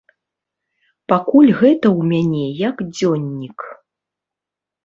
Пакуль 1.11 1.51
гэта 1.59 1.87
ў 1.97 2.01
мяне 2.13 2.45
як 2.67 2.75
дзённік. 2.97 3.59